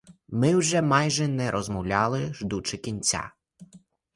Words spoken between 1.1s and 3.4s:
не розмовляли, ждучи кінця.